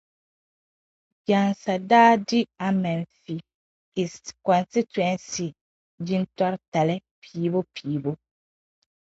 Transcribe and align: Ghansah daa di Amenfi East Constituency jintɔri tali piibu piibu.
Ghansah 1.25 1.79
daa 1.89 2.13
di 2.27 2.39
Amenfi 2.67 3.35
East 4.01 4.25
Constituency 4.45 5.47
jintɔri 6.05 6.57
tali 6.71 6.95
piibu 7.21 7.59
piibu. 7.75 8.11